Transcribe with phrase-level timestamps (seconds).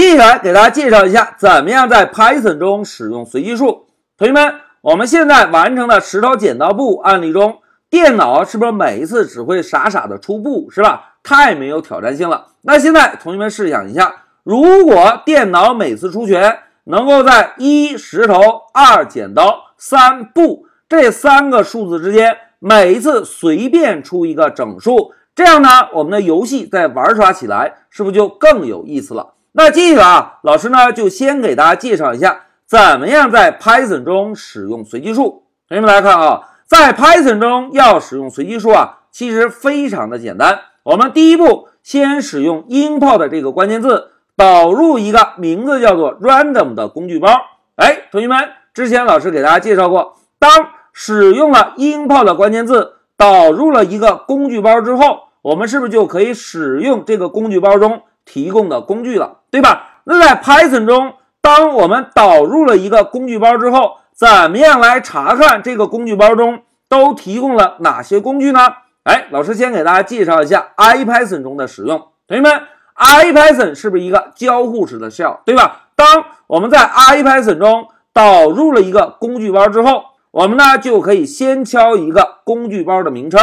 [0.00, 3.84] 接下来给大家介绍一下，怎么样在 Python 中使用随机数。
[4.16, 7.58] 同学们，我们现在完成的石头剪刀布案例中，
[7.90, 11.16] 电脑是不是每一次只会傻傻的出布，是吧？
[11.22, 12.46] 太没有挑战性了。
[12.62, 18.40] 那现在同学们试想一下，如果电脑每次出拳能够在一石头、
[18.72, 29.34] 二剪刀、三布这三个数字之间，每一次随便出一个整数，这样呢，我们的游戏在玩耍起来是不是就更有意思了？
[29.52, 35.44] 那接下来啊，老师呢就先给大家介绍一下，怎么样在 Python 中使用随机数。
[35.68, 40.60] 同学们来看啊，在 Python 中要使用随机数啊，其实非常的简单。
[40.84, 47.28] 我们第一步先使用 import 这个关键字，导入一个名字叫做 random 的工具包。
[47.74, 48.38] 哎，同学们，
[48.72, 60.02] 之前老师给大家介绍过，当使用了 import 关键字，导入了一个工具包之后，我们是不是就可以使用这个工具包中提供的工具了，对吧？
[60.04, 68.60] 那在 Python 中，当我们导入了一个工具包之后，怎么样来查看这个工具包中都提供了哪些工具呢？
[69.02, 71.98] 哎，老师先给大家介绍一下 IPython 中的使用。
[72.28, 72.52] 同学们
[72.96, 75.88] ，IPython 是不是一个交互式的 shell，对吧？
[75.96, 76.06] 当
[76.46, 83.40] 我们在 IPython 中导入了一个工具包之后，我们呢就可以先敲一个工具包的名称，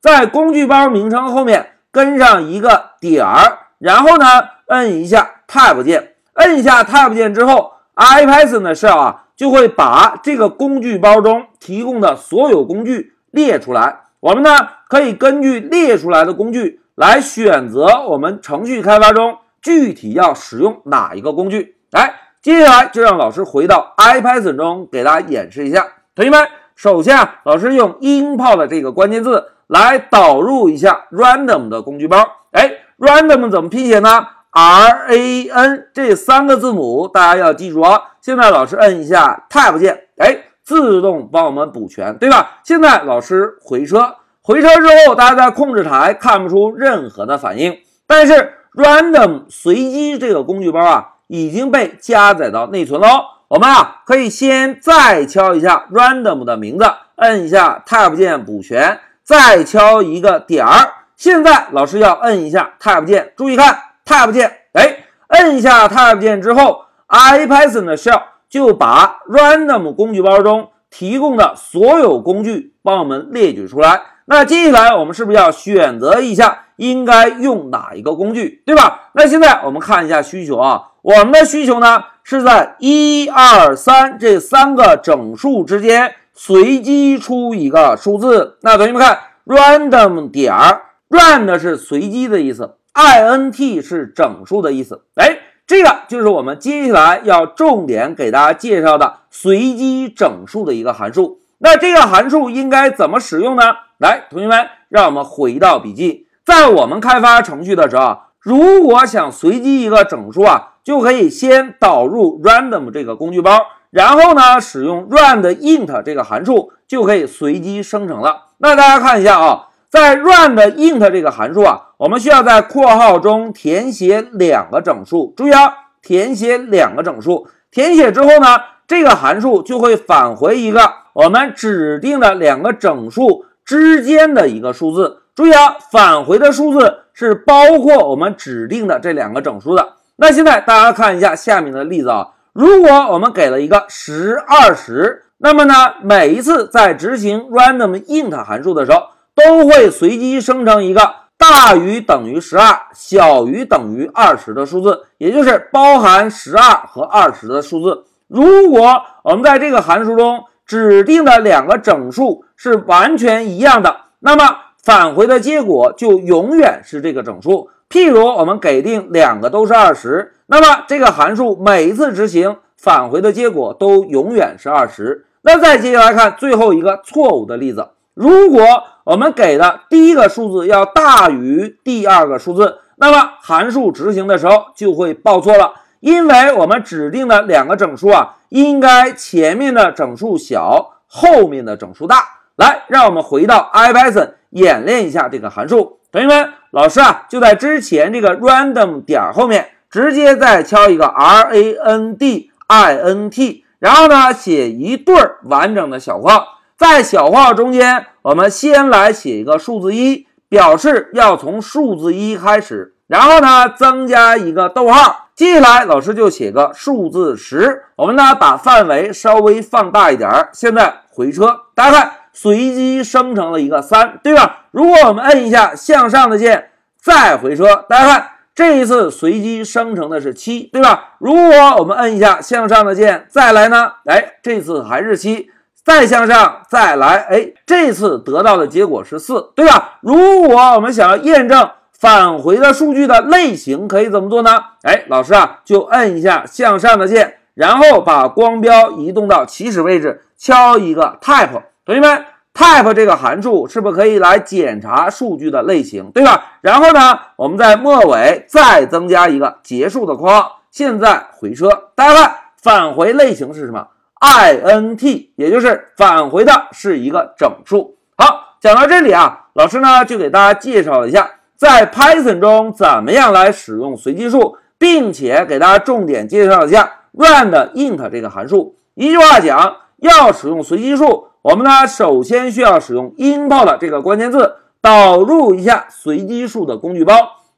[0.00, 4.24] 在工具包名称后面跟上一个点儿，然后呢
[4.66, 14.00] 摁一下 Tab 键，摁一下 Tab 键之后，IPython 的 shell 啊就会把这个工具包中提供的所有工具列出来。
[14.20, 14.50] 我们呢
[14.88, 21.76] 可以根据列出来的工具来选择我们程序开发中具体要使用哪一个工具。
[21.92, 25.86] 来，接下来就让老师回到 IPython 中给大家演示一下。
[26.16, 32.18] 同学们，首先啊，老师用 import 这个关键字来导入一下 random 的工具包。
[32.50, 38.00] 哎，random 怎么拼写呢？R A N 这三个字母大家要记住啊。
[38.20, 42.60] 现在老师摁一下 Tab 键，哎，自动帮我们补全，对吧？
[42.64, 53.08] 现在老师回车，回车之后，大家在控制台看不出任何的反应，但是 random 随机这个工具包啊已经被加载到内存喽。
[53.48, 56.84] 我们啊，可以先再敲一下 random 的名字，
[57.16, 60.97] 摁一下 tab 键补全，再敲一个点儿。
[61.18, 74.00] 现在老师要摁一下 tab 键，注意看 tab 键，哎，摁一下 tab 键之后，IPython 的 shell 就把 random 工具包中提供的所有工具帮我们列举出来。
[74.26, 79.10] 那接下来我们是不是要选择一下应该用哪一个工具，对吧？
[79.14, 82.04] 那现在我们看一下需求啊，我们的需求呢？
[82.22, 88.58] 是在一二三这三个整数之间随机出一个数字。
[88.60, 95.04] 那同学们看，random 点儿 rand 是随机的意思，int 是整数的意思。
[95.14, 101.40] 哎，这个就是我们接下来要重点给大家介绍的随机整数的一个函数。
[101.58, 103.62] 那这个函数应该怎么使用呢？
[103.98, 110.74] 来，同学们，让我们回到笔记，在我们开发程序的时候，如果想随机一个整数啊。
[110.84, 118.46] 就可以先导入 random 这个工具包，然后呢，使用 randint 这个函数就可以随机生成了。
[118.56, 125.32] 那大家看一下啊，在 randint 这个函数啊，我们需要在括号中填写两个整数。
[125.36, 125.72] 注意啊，
[126.02, 127.48] 填写两个整数。
[127.70, 135.22] 填写之后呢，这个函数就会返回一个我们指定的两个整数之间的一个数字。
[135.34, 139.94] 注意啊，返回的数字是包括我们指定的这两个整数的。
[140.16, 149.02] 那现在大家看一下下面的例子啊，如果我们给了一个十二十，那么呢，每一次在执行 randomInt 函数的时候，
[149.38, 158.04] 都会随机生成一个大于等于十二、小于等于二十的数字，也就是包含十二和二十的数字。
[158.26, 167.70] 如果我们在这个函数中指定的两个整数是完全一样的，那么返回的结果就永远是这个整数。
[167.88, 175.24] 譬如我们给定两个都是二十，那么这个函数每一次执行返回的结果都永远是二十。
[175.42, 177.88] 那再接下来看最后一个错误的例子，
[178.18, 178.64] 如果
[179.04, 192.24] 我们给的第一个数字要大于第二个数字，那么函数执行的时候就会报错了，因为我们指定的两个整数啊，应该前面的整数小，后面的整数大。
[192.56, 196.00] 来，让我们回到 IPython 演练一下这个函数。
[196.10, 220.50] 同学们，老师啊，就在之前这个 random 点后面，直接再敲一个 r a n d i n t，然后呢，写一对完整的小括号，在小括号中间，我们先来写一个数字一，表示要从数字一开始，然后呢，增加一个逗号，接下来老师就写个数字十，我们呢把范围稍微放大一点儿。
[220.52, 224.66] 现在回车，大家看，随机生成了一个三，对吧？
[224.70, 226.70] 如果我们摁一下向上的键，
[227.02, 231.16] 再回车，大家看，这一次随机生成的是七，对吧？
[231.18, 233.94] 如果我们摁一下向上的键，再来呢？
[234.04, 235.50] 哎，这次还是七，
[235.88, 239.94] 再向上，再来，哎，这次得到的结果是四，对吧？
[240.02, 241.70] 如果我们想要验证。
[241.98, 244.50] 返回的数据的类型可以怎么做呢？
[244.82, 251.60] 哎，老师啊，就摁一下向上的键，然后把光标移动到起始位置，敲一个 type。
[251.84, 252.24] 同学们
[252.54, 256.52] ，type 这个函数是不是可以来检查数据的类型，对吧？
[256.60, 260.60] 然后呢，我们在末尾再增加一个结束的括号。
[260.70, 263.88] 现在回车，大家看返回类型是什么
[264.20, 267.96] ？int，也就是返回的是一个整数。
[268.16, 271.30] 好，讲到这里啊，老师呢就给大家介绍一下。
[271.56, 278.76] 在 Python 中怎么样来使用随机数，并且给大家重点介绍一下 rand_int 这个函数。
[278.94, 287.14] 一句话讲，要使用随机数，我们呢首先需要使用 import 这个关键字，导入一下随机数的工具包。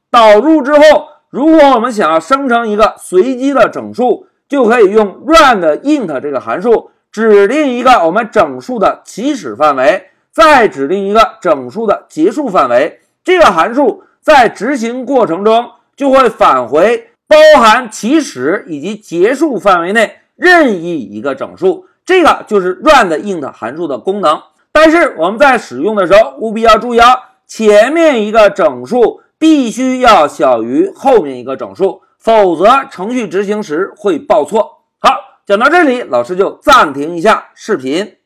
[0.09, 12.99] 导入之后，如果我们想要生成一个随机的整数，就可以用 rand_int 这个函数，指定一个我们整数的起始范围，再指定一个整数的结束范围。
[13.23, 24.37] 这个函数在执行过程中就会返回包含起始以及结束范围内任意一个整数，这个就是 rand_int 函数的功能。
[24.73, 27.15] 但是我们在使用的时候务必要注意啊，
[27.47, 34.83] 前面一个整数必须要小于后面一个整数，否则程序执行时会报错。
[34.99, 38.17] 好，讲到这里，老师就暂停一下视频。